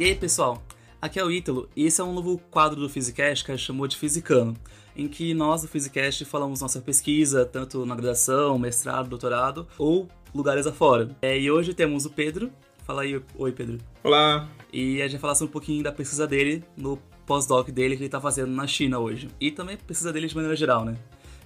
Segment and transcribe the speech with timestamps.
[0.00, 0.62] E aí, pessoal?
[0.98, 3.66] Aqui é o Ítalo e esse é um novo quadro do Physicast que a gente
[3.66, 4.56] chamou de Fisicano,
[4.96, 10.66] em que nós do Physicast falamos nossa pesquisa, tanto na graduação, mestrado, doutorado ou lugares
[10.66, 11.14] afora.
[11.20, 12.50] É, e hoje temos o Pedro.
[12.82, 13.76] Fala aí, oi Pedro.
[14.02, 14.48] Olá.
[14.72, 16.96] E a gente vai falar um pouquinho da pesquisa dele no
[17.26, 19.28] pós-doc dele que ele tá fazendo na China hoje.
[19.38, 20.96] E também pesquisa dele de maneira geral, né?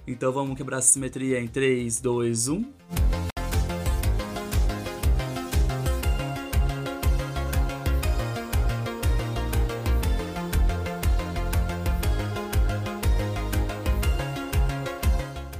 [0.07, 2.65] Então vamos quebrar essa simetria em 3, 2, 1.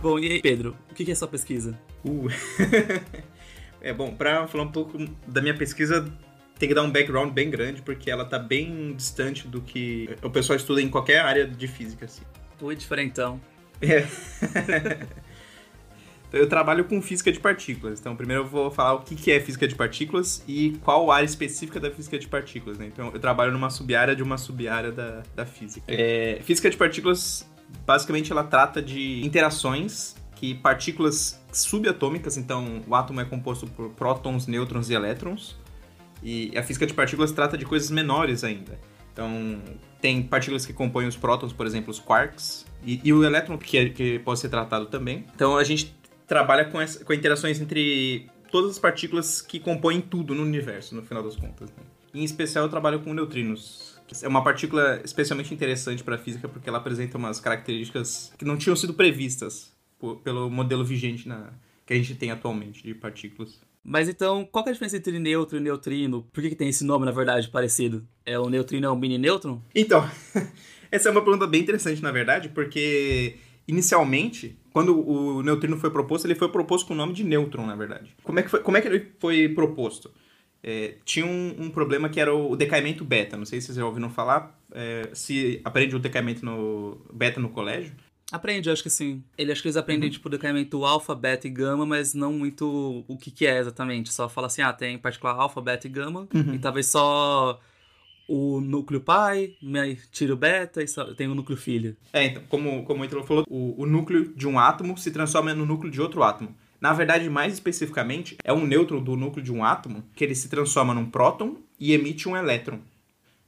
[0.06, 1.76] Bom, e aí, Pedro, o que é sua pesquisa?
[2.04, 2.28] Uh.
[3.82, 6.08] é bom, pra falar um pouco da minha pesquisa,
[6.60, 10.30] tem que dar um background bem grande, porque ela tá bem distante do que o
[10.30, 12.22] pessoal estuda em qualquer área de física, assim.
[12.62, 13.42] Ui, diferentão.
[13.82, 14.06] É.
[16.32, 18.00] eu trabalho com física de partículas.
[18.00, 21.80] Então, primeiro eu vou falar o que é física de partículas e qual área específica
[21.80, 22.78] da física de partículas.
[22.78, 22.86] Né?
[22.94, 25.88] Então, eu trabalho numa sub-área de uma sub-área da, da física.
[25.88, 27.50] É, física de partículas
[27.86, 34.48] basicamente ela trata de interações que partículas subatômicas, então o átomo é composto por prótons,
[34.48, 35.56] nêutrons e elétrons,
[36.22, 38.80] e a física de partículas trata de coisas menores ainda.
[39.14, 39.62] Então,
[40.02, 43.78] tem partículas que compõem os prótons, por exemplo, os quarks, e, e o elétron, que,
[43.78, 45.26] é, que pode ser tratado também.
[45.34, 45.96] Então, a gente
[46.28, 51.02] trabalha com, essa, com interações entre todas as partículas que compõem tudo no universo, no
[51.02, 51.70] final das contas.
[51.70, 51.84] Né?
[52.14, 56.70] Em especial, eu trabalho com neutrinos, é uma partícula especialmente interessante para a física porque
[56.70, 61.52] ela apresenta umas características que não tinham sido previstas por, pelo modelo vigente na,
[61.86, 63.60] que a gente tem atualmente de partículas.
[63.84, 66.24] Mas então, qual é a diferença entre nêutron e neutrino?
[66.34, 68.06] Por que, que tem esse nome, na verdade, parecido?
[68.26, 69.62] É o neutrino é um mini nêutron?
[69.76, 70.10] Então,
[70.92, 73.36] essa é uma pergunta bem interessante, na verdade, porque
[73.68, 77.76] inicialmente, quando o neutrino foi proposto, ele foi proposto com o nome de nêutron, na
[77.76, 78.16] verdade.
[78.24, 80.12] Como é que, foi, como é que ele foi proposto?
[80.68, 83.38] É, tinha um, um, problema que era o decaimento beta.
[83.38, 84.60] Não sei se vocês já ouviram falar.
[84.72, 87.94] É, se aprende o decaimento no, beta no colégio.
[88.32, 89.24] Aprende, acho que sim.
[89.38, 90.14] Ele acho que eles aprendem, uhum.
[90.14, 94.12] tipo, decaimento alfa, beta e gama, mas não muito o que, que é exatamente.
[94.12, 96.56] Só fala assim, ah, tem particular alfa, beta e gama, uhum.
[96.56, 97.62] e talvez só
[98.28, 99.54] o núcleo pai,
[100.12, 101.96] tira o beta e só tem o núcleo filho.
[102.12, 105.54] É, então, como, como o Ítalo falou, o, o núcleo de um átomo se transforma
[105.54, 106.56] no núcleo de outro átomo.
[106.80, 110.50] Na verdade, mais especificamente, é um nêutron do núcleo de um átomo que ele se
[110.50, 112.80] transforma num próton e emite um elétron.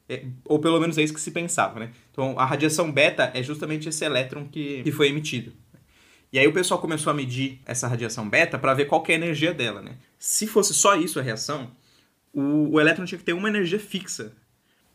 [0.10, 1.92] É, ou pelo menos é isso que se pensava, né?
[2.12, 5.52] Então, a radiação beta é justamente esse elétron que, que foi emitido.
[6.32, 9.16] E aí o pessoal começou a medir essa radiação beta para ver qual é a
[9.16, 9.96] energia dela, né?
[10.18, 11.72] Se fosse só isso a reação,
[12.34, 14.34] o, o elétron tinha que ter uma energia fixa.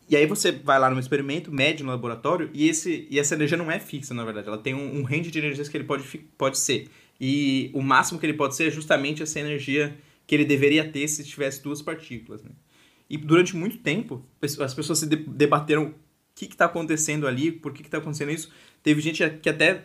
[0.09, 3.57] E aí você vai lá no experimento, mede no laboratório, e, esse, e essa energia
[3.57, 4.49] não é fixa, na verdade.
[4.49, 6.05] Ela tem um, um range de energias que ele pode,
[6.37, 6.91] pode ser.
[7.25, 9.97] E o máximo que ele pode ser é justamente essa energia
[10.27, 12.43] que ele deveria ter se tivesse duas partículas.
[12.43, 12.51] Né?
[13.09, 15.95] E durante muito tempo, as pessoas se debateram o
[16.35, 18.51] que está acontecendo ali, por que está acontecendo isso.
[18.83, 19.85] Teve gente que até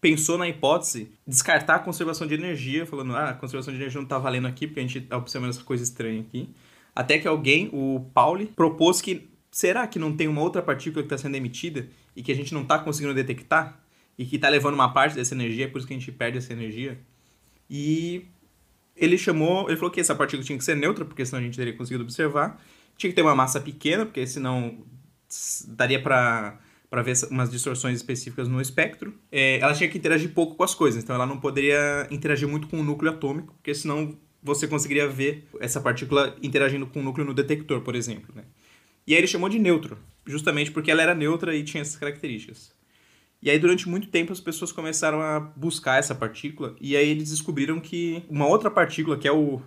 [0.00, 4.04] pensou na hipótese descartar a conservação de energia, falando, ah, a conservação de energia não
[4.04, 6.48] está valendo aqui, porque a gente está observando essa coisa estranha aqui.
[6.94, 11.12] Até que alguém, o Pauli, propôs que será que não tem uma outra partícula que
[11.12, 13.87] está sendo emitida e que a gente não está conseguindo detectar?
[14.18, 16.38] E que está levando uma parte dessa energia, é por isso que a gente perde
[16.38, 16.98] essa energia.
[17.70, 18.26] E
[18.96, 21.56] ele chamou, ele falou que essa partícula tinha que ser neutra, porque senão a gente
[21.56, 22.60] teria conseguido observar.
[22.96, 24.84] Tinha que ter uma massa pequena, porque senão
[25.68, 26.58] daria para
[26.90, 29.12] para ver umas distorções específicas no espectro.
[29.30, 32.66] É, ela tinha que interagir pouco com as coisas, então ela não poderia interagir muito
[32.66, 37.26] com o núcleo atômico, porque senão você conseguiria ver essa partícula interagindo com o núcleo
[37.26, 38.34] no detector, por exemplo.
[38.34, 38.44] Né?
[39.06, 42.72] E aí ele chamou de neutro, justamente porque ela era neutra e tinha essas características.
[43.40, 47.30] E aí, durante muito tempo, as pessoas começaram a buscar essa partícula, e aí eles
[47.30, 49.62] descobriram que uma outra partícula, que é o,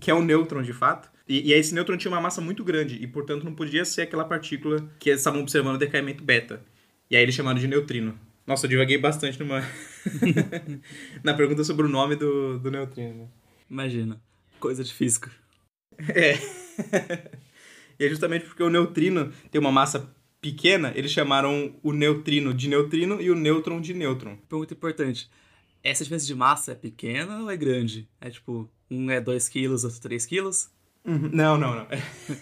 [0.00, 2.62] que é o nêutron de fato, e, e aí esse nêutron tinha uma massa muito
[2.62, 6.62] grande, e portanto não podia ser aquela partícula que eles estavam observando o decaimento beta.
[7.10, 8.18] E aí eles chamaram de neutrino.
[8.46, 9.62] Nossa, eu divaguei bastante numa...
[11.24, 13.14] na pergunta sobre o nome do, do neutrino.
[13.14, 13.28] Né?
[13.68, 14.20] Imagina,
[14.60, 15.30] coisa de física.
[15.98, 16.34] É.
[17.98, 22.68] e é justamente porque o neutrino tem uma massa pequena, eles chamaram o neutrino de
[22.68, 24.36] neutrino e o nêutron de nêutron.
[24.48, 25.30] Pergunta importante.
[25.82, 28.08] Essa diferença de massa é pequena ou é grande?
[28.20, 30.70] É tipo, um é 2 quilos, outro 3 quilos?
[31.04, 31.30] Uhum.
[31.32, 31.86] Não, não, não.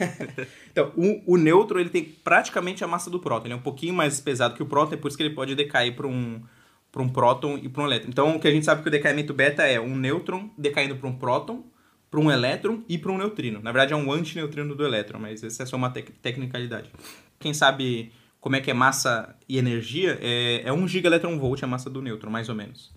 [0.70, 3.46] então, o, o nêutron ele tem praticamente a massa do próton.
[3.46, 5.54] Ele é um pouquinho mais pesado que o próton, é por isso que ele pode
[5.54, 6.42] decair para um,
[6.90, 8.08] para um próton e para um elétron.
[8.10, 11.08] Então, o que a gente sabe que o decaimento beta é um nêutron decaindo para
[11.08, 11.64] um próton,
[12.10, 13.60] para um elétron e para um neutrino.
[13.62, 16.90] Na verdade, é um antineutrino do elétron, mas essa é só uma tec tecnicalidade.
[17.38, 21.90] Quem sabe como é que é massa e energia, é, é 1 gigaelectronvolt a massa
[21.90, 22.94] do nêutron, mais ou menos.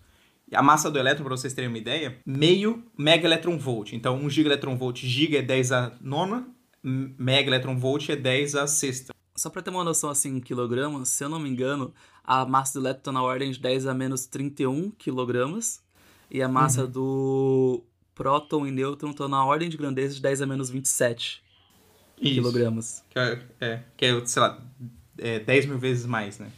[0.54, 3.94] A massa do elétron, para vocês terem uma ideia, meio mega electron volt.
[3.94, 6.48] Então, 1 gigaelectronvolt, giga é 10 a nona,
[6.84, 9.14] mega electron volt é 10 a sexta.
[9.36, 12.80] Só para ter uma noção assim em quilogramas, se eu não me engano, a massa
[12.80, 15.82] do elétron tá na ordem de 10 a menos 31 quilogramas
[16.30, 16.92] e a massa uhum.
[16.92, 17.84] do
[18.20, 21.42] próton e nêutron estão na ordem de grandeza de 10 a menos 27
[22.22, 22.34] Isso.
[22.34, 23.02] quilogramas.
[23.10, 24.62] Que é, é, que é, sei lá,
[25.18, 26.52] é 10 mil vezes mais, né?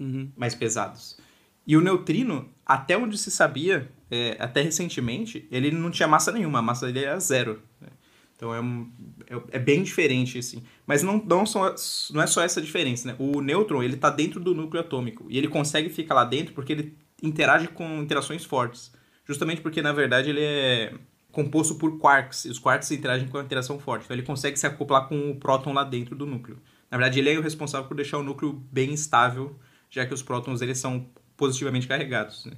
[0.00, 0.32] Uhum.
[0.36, 1.16] Mais pesados.
[1.64, 6.58] E o neutrino, até onde se sabia, é, até recentemente, ele não tinha massa nenhuma,
[6.58, 7.62] a massa dele era zero.
[7.80, 7.88] Né?
[8.34, 8.90] Então é, um,
[9.28, 10.60] é, é, bem diferente, assim.
[10.84, 11.72] Mas não, não, só,
[12.10, 13.14] não é só essa diferença, né?
[13.16, 15.24] O nêutron, ele tá dentro do núcleo atômico.
[15.28, 18.90] E ele consegue ficar lá dentro porque ele interage com interações fortes.
[19.30, 20.92] Justamente porque, na verdade, ele é
[21.30, 22.46] composto por quarks.
[22.46, 24.02] E os quarks interagem com a interação forte.
[24.02, 26.58] Então ele consegue se acoplar com o próton lá dentro do núcleo.
[26.90, 29.56] Na verdade, ele é o responsável por deixar o núcleo bem estável,
[29.88, 31.06] já que os prótons eles são
[31.36, 32.44] positivamente carregados.
[32.44, 32.54] Né?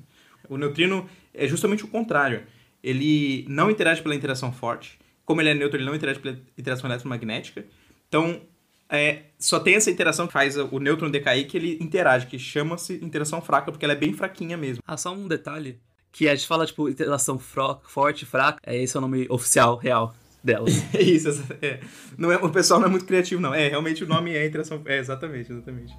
[0.49, 2.45] O neutrino é justamente o contrário.
[2.83, 4.99] Ele não interage pela interação forte.
[5.27, 7.67] Como ele é neutro, ele não interage pela interação eletromagnética.
[8.09, 8.41] Então,
[8.89, 12.95] é, só tem essa interação que faz o nêutron decair que ele interage, que chama-se
[13.05, 14.83] interação fraca, porque ela é bem fraquinha mesmo.
[14.87, 15.79] Ah, só um detalhe.
[16.13, 18.61] Que a gente fala, tipo, interação forte, fraca.
[18.65, 20.15] É esse é o nome oficial, real
[20.45, 20.67] dela.
[20.93, 21.81] É isso, é.
[22.19, 23.55] Não é, o pessoal não é muito criativo, não.
[23.55, 24.83] É, realmente o nome é interação.
[24.85, 25.95] É, exatamente, exatamente.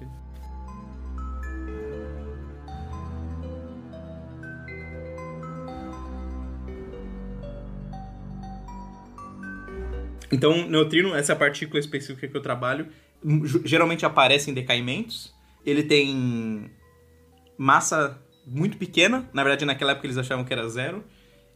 [10.34, 12.88] Então, neutrino, essa partícula específica que eu trabalho,
[13.64, 15.32] geralmente aparece em decaimentos.
[15.64, 16.70] Ele tem
[17.56, 21.04] massa muito pequena, na verdade naquela época eles achavam que era zero.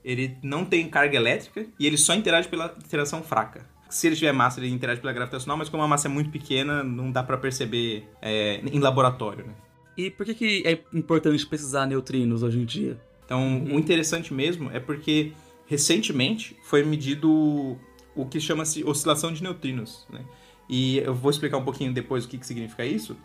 [0.04, 3.66] Ele não tem carga elétrica e ele só interage pela interação fraca.
[3.90, 6.84] Se ele tiver massa, ele interage pela gravitacional, mas como a massa é muito pequena,
[6.84, 9.46] não dá para perceber é, em laboratório.
[9.46, 9.54] Né?
[9.96, 13.00] E por que, que é importante pesquisar neutrinos hoje em dia?
[13.24, 13.76] Então, uhum.
[13.76, 15.32] o interessante mesmo é porque
[15.66, 17.78] recentemente foi medido
[18.14, 20.06] o que chama-se oscilação de neutrinos.
[20.10, 20.24] Né?
[20.68, 23.16] E eu vou explicar um pouquinho depois o que, que significa isso,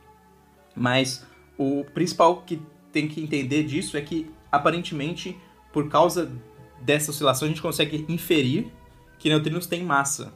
[0.76, 1.26] mas
[1.58, 2.60] o principal que
[2.94, 5.36] tem que entender disso é que, aparentemente,
[5.74, 6.32] por causa
[6.80, 8.68] dessa oscilação, a gente consegue inferir
[9.18, 10.34] que neutrinos têm massa.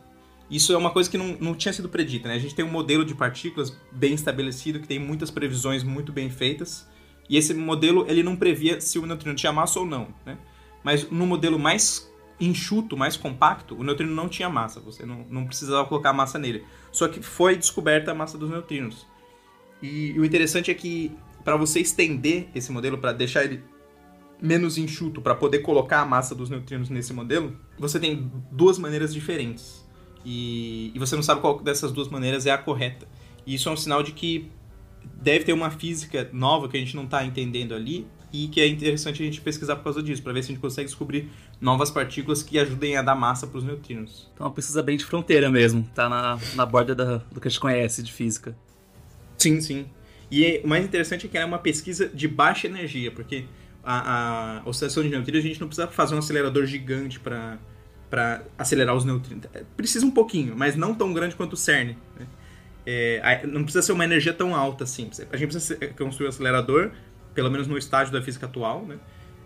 [0.49, 2.35] Isso é uma coisa que não, não tinha sido predita, né?
[2.35, 6.29] A gente tem um modelo de partículas bem estabelecido, que tem muitas previsões muito bem
[6.29, 6.87] feitas,
[7.29, 10.37] e esse modelo ele não previa se o neutrino tinha massa ou não, né?
[10.83, 12.09] Mas no modelo mais
[12.39, 16.63] enxuto, mais compacto, o neutrino não tinha massa, você não, não precisava colocar massa nele.
[16.91, 19.05] Só que foi descoberta a massa dos neutrinos.
[19.81, 21.11] E, e o interessante é que
[21.47, 23.63] para você estender esse modelo, para deixar ele
[24.41, 29.13] menos enxuto, para poder colocar a massa dos neutrinos nesse modelo, você tem duas maneiras
[29.13, 29.87] diferentes.
[30.25, 33.07] E, e você não sabe qual dessas duas maneiras é a correta.
[33.45, 34.51] E isso é um sinal de que
[35.21, 38.67] deve ter uma física nova que a gente não está entendendo ali e que é
[38.67, 41.29] interessante a gente pesquisar por causa disso, para ver se a gente consegue descobrir
[41.61, 44.29] novas partículas que ajudem a dar massa para os neutrinos.
[44.33, 47.47] Então, é uma pesquisa bem de fronteira mesmo, tá na, na borda da, do que
[47.47, 48.53] a gente conhece de física.
[49.37, 49.85] Sim, sim.
[50.29, 53.45] E é, o mais interessante é que ela é uma pesquisa de baixa energia, porque
[53.83, 57.57] a, a oscilação de neutrinos a gente não precisa fazer um acelerador gigante para
[58.09, 59.45] para acelerar os neutrinos.
[59.53, 61.97] É, precisa um pouquinho, mas não tão grande quanto o CERN.
[62.17, 62.25] Né?
[62.85, 65.09] É, não precisa ser uma energia tão alta assim.
[65.29, 66.91] A gente precisa construir um acelerador
[67.37, 68.97] pelo menos no estágio da física atual, né?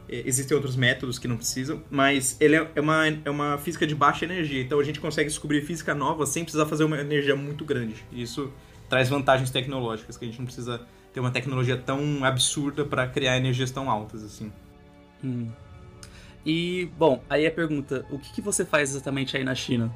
[0.08, 3.96] Existem outros métodos que não precisam, mas ele é, é uma, é uma física de
[3.96, 7.66] baixa energia, então a gente consegue descobrir física nova sem precisar fazer uma energia muito
[7.66, 8.04] grande.
[8.12, 8.52] Isso
[8.92, 10.82] traz vantagens tecnológicas, que a gente não precisa
[11.14, 14.52] ter uma tecnologia tão absurda para criar energias tão altas assim.
[15.24, 15.50] Hum.
[16.46, 19.90] E, bom, aí a pergunta, o que, que você faz exatamente aí na China?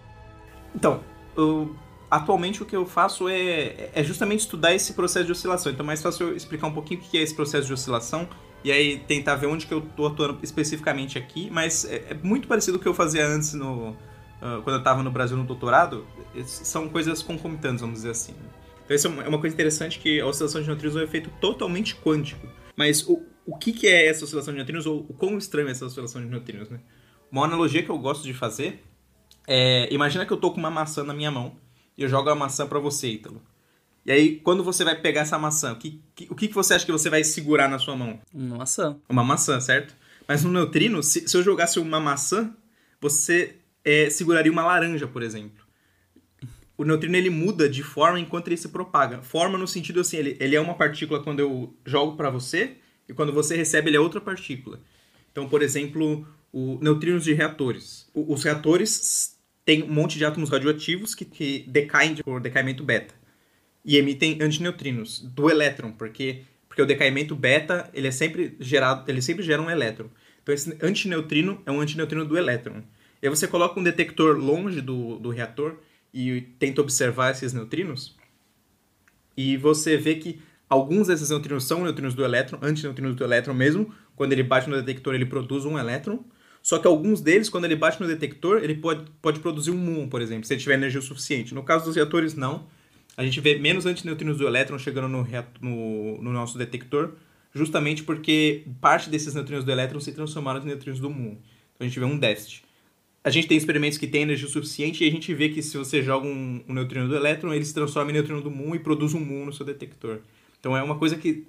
[0.73, 1.03] Então,
[1.35, 1.75] eu
[2.09, 5.73] atualmente o que eu faço é, é justamente estudar esse processo de oscilação.
[5.73, 8.29] Então é mais fácil eu explicar um pouquinho o que é esse processo de oscilação
[8.63, 11.49] e aí tentar ver onde que eu estou atuando especificamente aqui.
[11.51, 14.79] Mas é, é, muito parecido com o que eu fazia antes no, uh, quando eu
[14.79, 16.05] estava no Brasil no doutorado.
[16.45, 18.33] São coisas concomitantes, vamos dizer assim.
[18.85, 21.95] Então isso é uma coisa interessante que a oscilação de neutrinos é um efeito totalmente
[21.95, 22.47] quântico.
[22.75, 25.71] Mas o, o que, que é essa oscilação de neutrinos ou o quão estranho é
[25.71, 26.79] essa oscilação de neutrinos, né?
[27.31, 28.83] Uma analogia que eu gosto de fazer
[29.47, 29.91] é...
[29.93, 31.55] Imagina que eu estou com uma maçã na minha mão
[31.97, 33.41] e eu jogo a maçã para você, Ítalo.
[34.05, 36.85] E aí, quando você vai pegar essa maçã, o que, que, o que você acha
[36.85, 38.19] que você vai segurar na sua mão?
[38.31, 38.97] Uma maçã.
[39.09, 39.95] Uma maçã, certo?
[40.27, 42.53] Mas no neutrino, se, se eu jogasse uma maçã,
[43.01, 45.64] você é, seguraria uma laranja, por exemplo.
[46.77, 49.21] O neutrino ele muda de forma enquanto ele se propaga.
[49.21, 52.77] Forma no sentido assim, ele, ele é uma partícula quando eu jogo para você,
[53.07, 54.79] e quando você recebe, ele é outra partícula.
[55.31, 58.09] Então, por exemplo, o neutrinos de reatores.
[58.13, 63.13] O, os reatores tem um monte de átomos radioativos que, que decaem por decaimento beta
[63.83, 69.21] e emitem antineutrinos do elétron, porque porque o decaimento beta ele é sempre gerado, ele
[69.21, 70.09] sempre gera um elétron.
[70.43, 72.83] Então esse antineutrino é um antineutrino do elétron.
[73.21, 75.77] E aí você coloca um detector longe do, do reator
[76.15, 78.15] e tenta observar esses neutrinos.
[79.35, 83.93] E você vê que alguns desses neutrinos são neutrinos do elétron, antineutrinos do elétron mesmo.
[84.15, 86.23] Quando ele bate no detector, ele produz um elétron.
[86.61, 90.07] Só que alguns deles, quando ele bate no detector, ele pode, pode produzir um muon,
[90.07, 91.53] por exemplo, se ele tiver energia suficiente.
[91.53, 92.65] No caso dos reatores, não.
[93.17, 95.27] A gente vê menos antineutrinos do elétron chegando no,
[95.61, 97.13] no, no nosso detector,
[97.53, 101.35] justamente porque parte desses neutrinos do elétron se transformaram em neutrinos do muon.
[101.75, 102.64] Então a gente vê um déficit.
[103.25, 106.03] A gente tem experimentos que têm energia suficiente e a gente vê que se você
[106.03, 109.15] joga um, um neutrino do elétron, ele se transforma em neutrino do muon e produz
[109.15, 110.19] um muon no seu detector.
[110.59, 111.43] Então é uma coisa que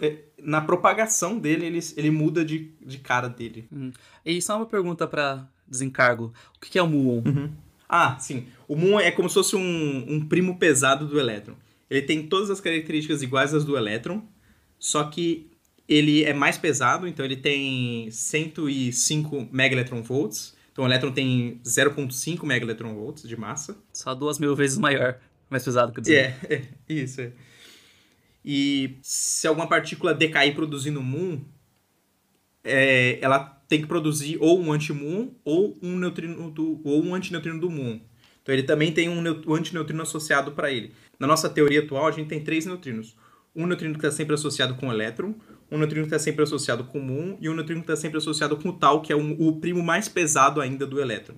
[0.00, 3.68] é, na propagação dele ele, ele muda de, de cara dele.
[3.70, 3.92] Hum.
[4.24, 7.22] E só uma pergunta para desencargo: o que é o muon?
[7.26, 7.50] Uhum.
[7.86, 8.46] Ah, sim.
[8.66, 11.54] O muon é como se fosse um, um primo pesado do elétron.
[11.90, 14.22] Ele tem todas as características iguais às do elétron,
[14.78, 15.50] só que
[15.86, 20.58] ele é mais pesado, então ele tem 105 megaelectronvolts.
[20.72, 23.76] Então o elétron tem 0,5 megaelectronvolts de massa.
[23.92, 26.36] Só duas mil vezes maior, mais pesado, quer dizer.
[26.48, 27.20] É, é isso.
[27.20, 27.32] É.
[28.44, 31.40] E se alguma partícula decair produzindo muon,
[32.64, 37.60] é, ela tem que produzir ou um antimuon ou um neutrino do, ou um antineutrino
[37.60, 38.00] do muon.
[38.42, 40.92] Então ele também tem um, um antineutrino associado para ele.
[41.18, 43.14] Na nossa teoria atual, a gente tem três neutrinos.
[43.54, 45.34] Um neutrino que está sempre associado com o elétron,
[45.70, 48.18] um neutrino que está sempre associado com o muon e um neutrino que está sempre
[48.18, 51.36] associado com o tal, que é um, o primo mais pesado ainda do elétron.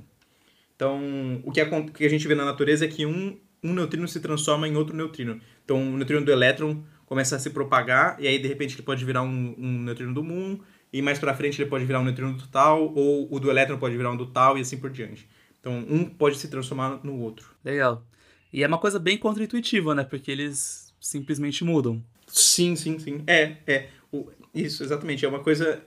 [0.75, 3.73] Então, o que a, o que a gente vê na natureza é que um, um
[3.75, 5.41] neutrino se transforma em outro neutrino.
[5.65, 9.05] Então, o neutrino do elétron começa a se propagar, e aí de repente ele pode
[9.05, 10.59] virar um, um neutrino do muon,
[10.93, 13.79] e mais para frente ele pode virar um neutrino do tal, ou o do elétron
[13.79, 15.29] pode virar um do tal, e assim por diante.
[15.61, 17.55] Então, um pode se transformar no outro.
[17.65, 18.05] Legal.
[18.53, 20.05] E é uma coisa bem contra-intuitiva, né?
[20.05, 22.03] Porque eles simplesmente mudam.
[22.27, 23.23] Sim, sim, sim.
[23.27, 23.89] É, é.
[24.11, 25.25] O, isso, exatamente.
[25.25, 25.83] É uma coisa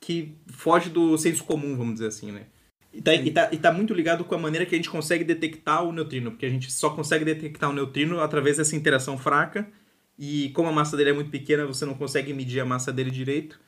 [0.00, 2.46] que foge do senso comum, vamos dizer assim, né?
[2.94, 5.24] E tá, e, tá, e tá muito ligado com a maneira que a gente consegue
[5.24, 9.66] detectar o neutrino, porque a gente só consegue detectar o neutrino através dessa interação fraca
[10.18, 13.10] e como a massa dele é muito pequena, você não consegue medir a massa dele
[13.10, 13.58] direito.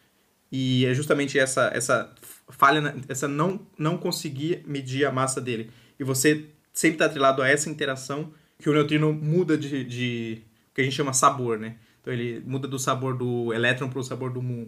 [0.53, 2.15] E é justamente essa, essa
[2.51, 5.71] falha, essa não, não conseguir medir a massa dele.
[5.99, 10.43] E você sempre está atrelado a essa interação que o neutrino muda de, de
[10.75, 11.77] que a gente chama sabor, né?
[12.01, 14.67] Então ele muda do sabor do elétron para o sabor do muon.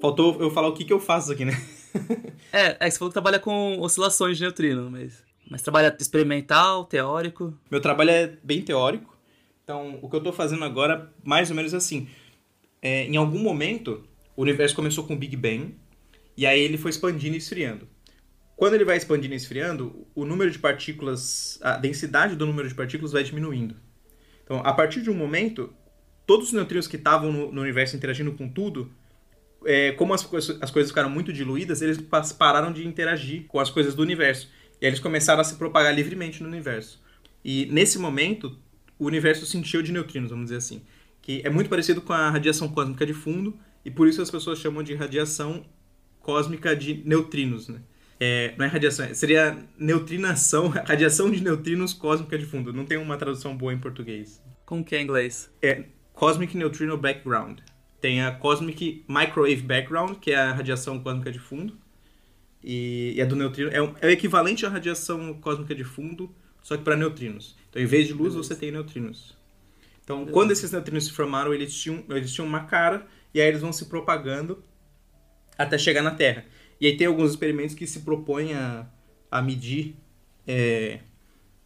[0.00, 1.52] Faltou eu falar o que, que eu faço aqui, né?
[2.50, 5.22] é, é que você falou que trabalha com oscilações de neutrino, mas...
[5.50, 7.52] Mas trabalha experimental, teórico?
[7.70, 9.18] Meu trabalho é bem teórico.
[9.64, 12.08] Então, o que eu estou fazendo agora, mais ou menos assim.
[12.80, 14.04] É, em algum momento,
[14.36, 15.74] o universo começou com o Big Bang,
[16.36, 17.86] e aí ele foi expandindo e esfriando.
[18.60, 22.74] Quando ele vai expandindo e esfriando, o número de partículas, a densidade do número de
[22.74, 23.74] partículas vai diminuindo.
[24.44, 25.72] Então, a partir de um momento,
[26.26, 28.92] todos os neutrinos que estavam no, no, universo interagindo com tudo,
[29.64, 30.28] é, como as,
[30.60, 31.96] as coisas ficaram muito diluídas, eles
[32.38, 34.50] pararam de interagir com as coisas do universo.
[34.78, 37.02] E aí eles começaram a se propagar livremente no universo.
[37.42, 38.58] E nesse momento,
[38.98, 40.82] o universo se encheu de neutrinos, vamos dizer assim.
[41.22, 44.58] Que é muito parecido com a radiação cósmica de fundo, e por isso as pessoas
[44.58, 45.64] chamam de radiação
[46.20, 47.80] cósmica de neutrinos, né?
[48.22, 52.70] É, não é radiação, seria neutrinação, radiação de neutrinos cósmica de fundo.
[52.70, 54.42] Não tem uma tradução boa em português.
[54.66, 55.50] Como que é em inglês?
[55.62, 57.60] É Cosmic Neutrino Background.
[57.98, 61.78] Tem a Cosmic Microwave Background, que é a radiação cósmica de fundo.
[62.62, 66.76] E, e a do neutrino é, é o equivalente à radiação cósmica de fundo, só
[66.76, 67.56] que para neutrinos.
[67.70, 68.48] Então, em vez de luz, Beleza.
[68.48, 69.34] você tem neutrinos.
[70.04, 70.32] Então, Beleza.
[70.32, 73.72] quando esses neutrinos se formaram, eles tinham, eles tinham uma cara, e aí eles vão
[73.72, 74.62] se propagando
[75.56, 76.44] até chegar na Terra.
[76.80, 78.86] E aí tem alguns experimentos que se propõem a,
[79.30, 79.96] a medir
[80.46, 81.00] é,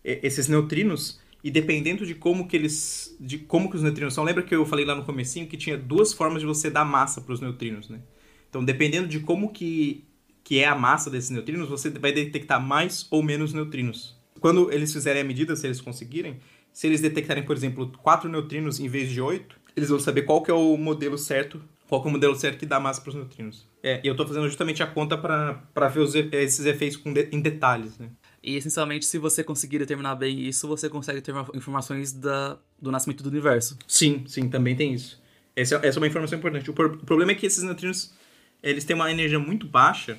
[0.02, 3.14] esses neutrinos, e dependendo de como que eles.
[3.20, 4.24] de como que os neutrinos são.
[4.24, 7.20] Lembra que eu falei lá no comecinho que tinha duas formas de você dar massa
[7.20, 8.00] para os neutrinos, né?
[8.48, 10.04] Então, dependendo de como que
[10.44, 14.14] que é a massa desses neutrinos, você vai detectar mais ou menos neutrinos.
[14.40, 16.38] Quando eles fizerem a medida, se eles conseguirem,
[16.70, 20.42] se eles detectarem, por exemplo, quatro neutrinos em vez de oito, eles vão saber qual
[20.42, 23.10] que é o modelo certo, qual que é o modelo certo que dá massa para
[23.10, 23.68] os neutrinos.
[23.82, 27.40] É, e eu estou fazendo justamente a conta para ver os, esses efeitos de, em
[27.40, 28.08] detalhes, né?
[28.42, 33.22] E essencialmente, se você conseguir determinar bem isso, você consegue ter informações da, do nascimento
[33.22, 33.78] do universo.
[33.86, 35.22] Sim, sim, também tem isso.
[35.56, 36.70] Essa, essa é uma informação importante.
[36.70, 38.14] O, o problema é que esses neutrinos
[38.62, 40.18] eles têm uma energia muito baixa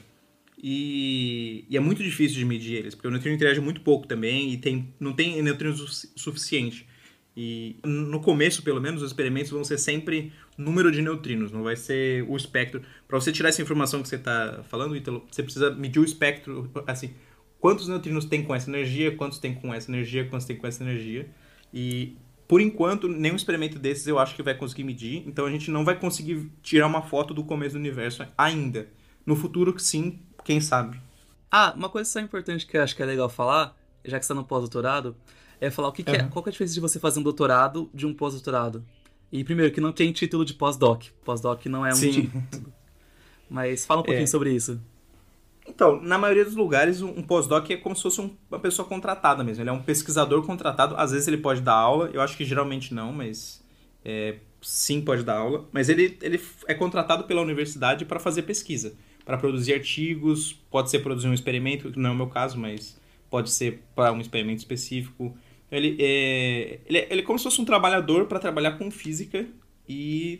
[0.61, 4.53] e, e, é muito difícil de medir eles, porque o neutrino interage muito pouco também
[4.53, 6.87] e tem, não tem neutrino su suficiente.
[7.37, 11.75] E no começo, pelo menos, os experimentos vão ser sempre número de neutrinos, não vai
[11.75, 12.81] ser o espectro.
[13.07, 16.71] Para você tirar essa informação que você está falando, Ítalo, você precisa medir o espectro,
[16.87, 17.13] assim,
[17.59, 20.81] quantos neutrinos tem com essa energia, quantos tem com essa energia, quantos tem com essa
[20.81, 21.27] energia.
[21.73, 22.15] E
[22.47, 25.83] por enquanto, nenhum experimento desses eu acho que vai conseguir medir, então a gente não
[25.83, 28.87] vai conseguir tirar uma foto do começo do universo ainda.
[29.25, 31.01] no futuro, sim, quem sabe.
[31.51, 33.75] Ah, uma coisa só importante que eu acho que é legal falar,
[34.05, 35.15] já que está no pós-doutorado,
[35.59, 36.17] é falar o que, que uhum.
[36.17, 38.85] é, qual que é a diferença de você fazer um doutorado de um pós-doutorado.
[39.31, 41.05] E primeiro, que não tem título de pós-doc.
[41.23, 42.11] Pós-doc não é um sim.
[42.11, 42.43] título.
[43.49, 44.27] Mas fala um pouquinho é.
[44.27, 44.79] sobre isso.
[45.67, 49.63] Então, na maioria dos lugares, um pós-doc é como se fosse uma pessoa contratada mesmo.
[49.63, 50.95] Ele é um pesquisador contratado.
[50.95, 53.63] Às vezes ele pode dar aula, eu acho que geralmente não, mas
[54.03, 55.65] é, sim pode dar aula.
[55.71, 58.93] Mas ele, ele é contratado pela universidade para fazer pesquisa,
[59.25, 62.99] para produzir artigos, pode ser produzir um experimento, que não é o meu caso, mas
[63.29, 65.35] pode ser para um experimento específico.
[65.71, 69.47] Ele é, ele é, ele é como se fosse um trabalhador para trabalhar com física
[69.87, 70.39] e,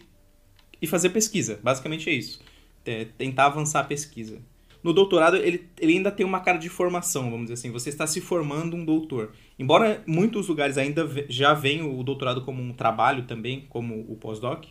[0.82, 1.60] e fazer pesquisa.
[1.63, 2.41] Basicamente é isso.
[2.86, 4.39] É, tentar avançar a pesquisa.
[4.84, 7.72] No doutorado, ele, ele ainda tem uma cara de formação, vamos dizer assim.
[7.72, 9.32] Você está se formando um doutor.
[9.58, 14.65] Embora muitos lugares ainda já venham o doutorado como um trabalho também, como o pós-doc,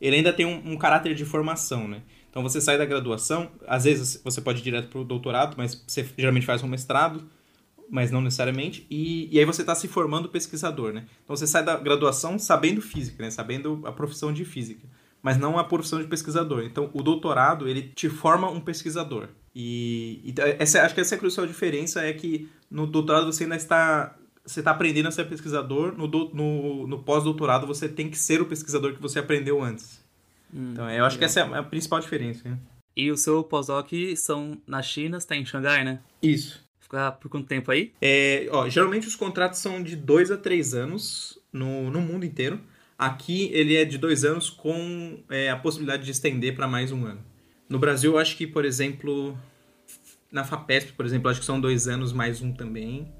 [0.00, 2.02] ele ainda tem um, um, caráter de formação, né?
[2.30, 5.84] Então você sai da graduação, às vezes você pode ir direto para o doutorado, mas
[5.86, 7.22] você geralmente faz um mestrado,
[7.90, 11.06] mas não necessariamente, e, e aí você está se formando pesquisador, né?
[11.24, 13.30] Então você sai da graduação sabendo física, né?
[13.30, 14.86] Sabendo a profissão de física
[15.22, 16.64] mas não a profissão de pesquisador.
[16.64, 19.28] Então, o doutorado, ele te forma um pesquisador.
[19.54, 23.44] E, e essa, acho que essa é a crucial diferença, é que no doutorado você
[23.44, 28.10] ainda está você está aprendendo a ser pesquisador, no, do, no, no pós-doutorado você tem
[28.10, 30.02] que ser o pesquisador que você aprendeu antes.
[30.52, 32.48] Hum, então, eu acho que essa é a principal diferença.
[32.48, 32.58] Né?
[32.96, 36.00] E o seu pós-doc são na China, está em Xangai, né?
[36.20, 36.61] Isso.
[36.92, 37.90] Ficar por quanto tempo aí?
[38.02, 42.60] É, ó, geralmente os contratos são de dois a três anos no, no mundo inteiro.
[42.98, 47.06] Aqui ele é de dois anos com é, a possibilidade de estender para mais um
[47.06, 47.24] ano.
[47.66, 49.34] No Brasil, eu acho que, por exemplo,
[50.30, 53.10] na FAPESP, por exemplo, acho que são dois anos mais um também.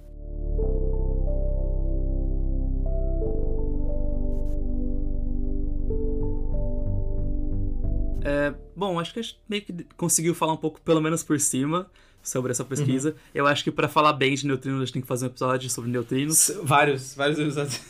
[8.23, 11.41] É, bom, acho que a gente meio que conseguiu falar um pouco, pelo menos por
[11.41, 11.91] cima,
[12.23, 13.11] sobre essa pesquisa.
[13.11, 13.17] Uhum.
[13.35, 15.69] Eu acho que para falar bem de neutrinos, a gente tem que fazer um episódio
[15.69, 16.53] sobre neutrinos.
[16.63, 17.81] Vários, vários episódios.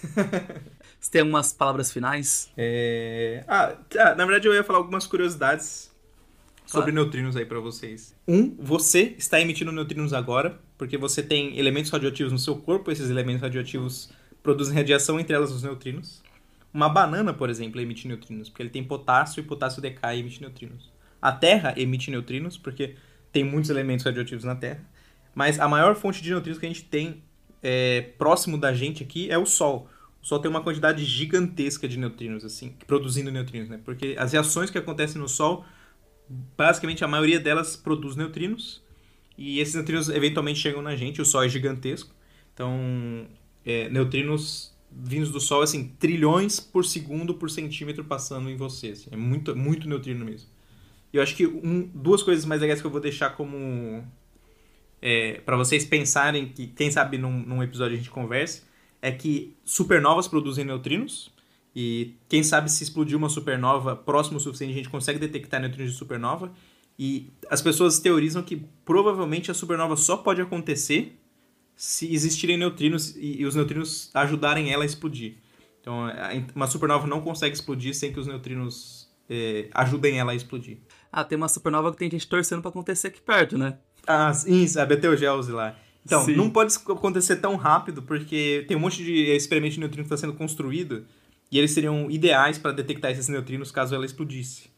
[0.99, 2.51] Você tem algumas palavras finais?
[2.57, 3.45] É...
[3.49, 5.91] Ah, tá, na verdade eu ia falar algumas curiosidades
[6.65, 7.05] sobre claro.
[7.05, 8.15] neutrinos aí para vocês.
[8.27, 13.11] Um, você está emitindo neutrinos agora, porque você tem elementos radioativos no seu corpo, esses
[13.11, 14.11] elementos radioativos
[14.43, 16.23] produzem radiação, entre elas os neutrinos.
[16.73, 20.41] Uma banana, por exemplo, emite neutrinos, porque ele tem potássio e potássio decai e emite
[20.41, 20.91] neutrinos.
[21.21, 22.95] A Terra emite neutrinos, porque
[23.33, 24.81] tem muitos elementos radioativos na Terra.
[25.35, 27.23] Mas a maior fonte de neutrinos que a gente tem
[27.63, 29.89] é, próximo da gente aqui é o Sol
[30.23, 33.81] o Sol tem uma quantidade gigantesca de neutrinos, assim, produzindo neutrinos, né?
[33.85, 35.65] Porque as reações que acontecem no Sol,
[36.57, 38.81] basicamente a maioria delas produz neutrinos,
[39.37, 42.15] e esses neutrinos eventualmente chegam na gente, o Sol é gigantesco.
[42.55, 43.27] Então,
[43.67, 48.91] é, neutrinos vindos do Sol, assim, trilhões por segundo por centímetro passando em você.
[48.91, 50.49] Assim, é muito, muito neutrino mesmo.
[51.13, 54.05] Eu acho que um, duas coisas mais legais que eu vou deixar como.
[55.01, 58.63] É, para vocês pensarem, que quem sabe num, num episódio a gente converse,
[59.01, 61.31] é que supernovas produzem neutrinos.
[61.75, 65.93] E quem sabe se explodir uma supernova próximo o suficiente, a gente consegue detectar neutrinos
[65.93, 66.53] de supernova.
[66.99, 71.19] E as pessoas teorizam que provavelmente a supernova só pode acontecer
[71.75, 75.35] se existirem neutrinos e, e os neutrinos ajudarem ela a explodir.
[75.81, 76.07] Então,
[76.55, 80.79] uma supernova não consegue explodir sem que os neutrinos é, ajudem ela a explodir.
[81.13, 83.77] Ah, tem uma supernova que tem gente torcendo para acontecer aqui perto, né?
[84.07, 85.77] Ah, isso, a Betelgeuse lá.
[86.05, 86.35] Então, Sim.
[86.35, 90.17] não pode acontecer tão rápido, porque tem um monte de experimentos de neutrino que está
[90.17, 91.05] sendo construído,
[91.51, 94.73] e eles seriam ideais para detectar esses neutrinos caso ela explodisse.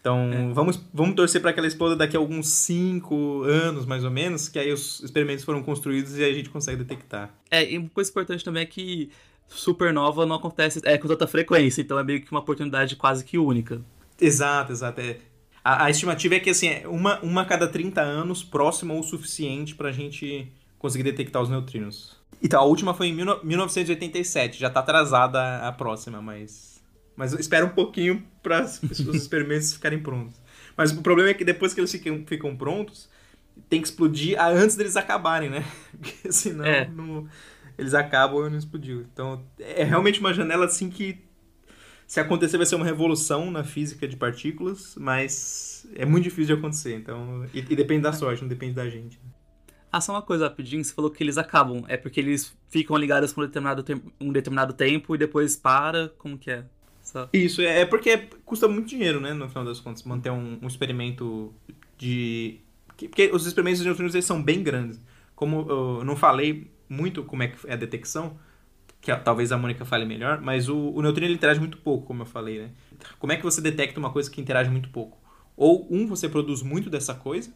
[0.00, 0.52] Então, é.
[0.52, 4.48] vamos, vamos torcer para que ela exploda daqui a alguns 5 anos, mais ou menos,
[4.48, 7.34] que aí os experimentos foram construídos e a gente consegue detectar.
[7.50, 9.10] É, e uma coisa importante também é que
[9.48, 13.38] supernova não acontece é, com tanta frequência, então é meio que uma oportunidade quase que
[13.38, 13.80] única.
[14.20, 15.00] Exato, exato.
[15.00, 15.18] É,
[15.66, 19.02] a, a estimativa é que assim, é uma, uma a cada 30 anos, próximo ou
[19.02, 20.46] suficiente para a gente
[20.78, 22.16] conseguir detectar os neutrinos.
[22.40, 26.80] Então, a última foi em 1987, já está atrasada a próxima, mas.
[27.16, 30.40] Mas espera um pouquinho para os experimentos ficarem prontos.
[30.76, 33.08] Mas o problema é que depois que eles ficam, ficam prontos,
[33.68, 35.64] tem que explodir antes deles acabarem, né?
[35.98, 36.86] Porque senão é.
[36.86, 37.26] não,
[37.76, 39.04] eles acabam e não explodiu.
[39.12, 41.25] Então, é realmente uma janela assim que
[42.06, 46.60] se acontecer vai ser uma revolução na física de partículas, mas é muito difícil de
[46.60, 46.94] acontecer.
[46.94, 49.18] Então, e, e depende da sorte, não depende da gente.
[49.90, 51.84] Ah, só uma coisa rapidinho, você falou que eles acabam.
[51.88, 53.84] É porque eles ficam ligados por um determinado,
[54.20, 56.10] um determinado tempo e depois para?
[56.18, 56.64] Como que é?
[57.02, 57.28] Só...
[57.32, 60.66] Isso, é, é porque custa muito dinheiro, né, no final das contas, manter um, um
[60.66, 61.52] experimento
[61.96, 62.60] de...
[62.96, 65.00] Porque os experimentos de neutrinos eles são bem grandes.
[65.34, 68.38] Como eu não falei muito como é que é a detecção,
[69.06, 72.22] que talvez a Mônica fale melhor, mas o, o neutrino ele interage muito pouco, como
[72.22, 72.70] eu falei, né?
[73.20, 75.16] Como é que você detecta uma coisa que interage muito pouco?
[75.56, 77.54] Ou um, você produz muito dessa coisa,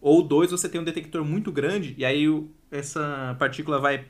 [0.00, 2.24] ou dois, você tem um detector muito grande e aí
[2.70, 4.06] essa partícula vai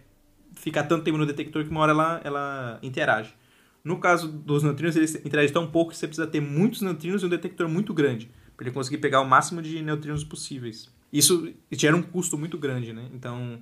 [0.52, 3.34] ficar tanto tempo no detector que uma hora ela, ela interage.
[3.82, 7.26] No caso dos neutrinos, eles interagem tão pouco que você precisa ter muitos neutrinos e
[7.26, 10.88] um detector muito grande para ele conseguir pegar o máximo de neutrinos possíveis.
[11.12, 13.08] Isso gera um custo muito grande, né?
[13.12, 13.60] Então,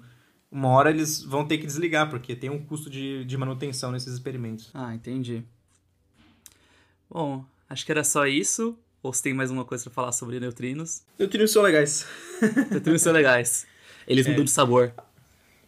[0.51, 4.13] uma hora eles vão ter que desligar, porque tem um custo de, de manutenção nesses
[4.13, 4.71] experimentos.
[4.73, 5.45] Ah, entendi.
[7.11, 8.79] Bom, acho que era só isso.
[9.03, 11.03] Ou se tem mais uma coisa para falar sobre neutrinos?
[11.19, 12.07] Neutrinos são legais.
[12.71, 13.67] neutrinos são legais.
[14.07, 14.31] Eles é.
[14.31, 14.93] mudam de sabor.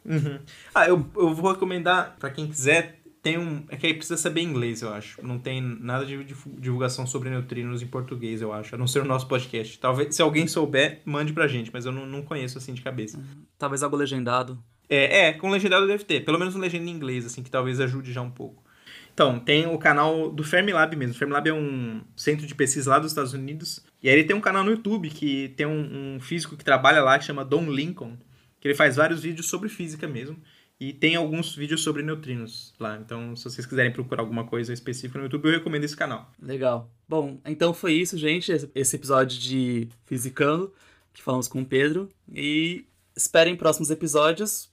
[0.04, 0.40] Uhum.
[0.74, 2.99] Ah, eu, eu vou recomendar para quem quiser.
[3.22, 3.64] Tem um.
[3.68, 5.24] É que aí precisa saber inglês, eu acho.
[5.24, 6.24] Não tem nada de
[6.58, 8.74] divulgação sobre neutrinos em português, eu acho.
[8.74, 9.78] A não ser o nosso podcast.
[9.78, 13.18] Talvez, se alguém souber, mande pra gente, mas eu não, não conheço assim de cabeça.
[13.18, 13.44] Uhum.
[13.58, 14.58] Talvez algo legendado.
[14.88, 16.24] É, é, com legendado deve ter.
[16.24, 18.64] Pelo menos um legenda em inglês, assim, que talvez ajude já um pouco.
[19.12, 21.14] Então, tem o canal do Fermilab mesmo.
[21.14, 23.84] O Fermilab é um centro de pesquisa lá dos Estados Unidos.
[24.02, 27.02] E aí ele tem um canal no YouTube que tem um, um físico que trabalha
[27.02, 28.16] lá que chama Don Lincoln,
[28.58, 30.38] que ele faz vários vídeos sobre física mesmo.
[30.80, 32.96] E tem alguns vídeos sobre neutrinos lá.
[32.96, 36.32] Então, se vocês quiserem procurar alguma coisa específica no YouTube, eu recomendo esse canal.
[36.40, 36.90] Legal.
[37.06, 38.50] Bom, então foi isso, gente.
[38.74, 40.72] Esse episódio de Fisicando,
[41.12, 42.08] que falamos com o Pedro.
[42.32, 44.70] E esperem próximos episódios,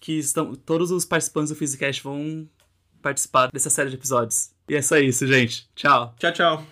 [0.00, 2.48] que estão todos os participantes do Physicast vão
[3.02, 4.52] participar dessa série de episódios.
[4.68, 5.68] E é só isso, gente.
[5.74, 6.14] Tchau.
[6.18, 6.66] Tchau, tchau.